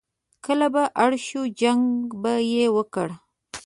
[0.45, 1.85] کله به اړ شو، جنګ
[2.21, 3.07] به یې وکړ.